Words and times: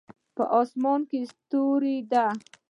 په 0.35 0.43
اسمان 0.61 1.01
کې 1.09 1.19
ستوری 1.31 1.97
ده 2.11 2.25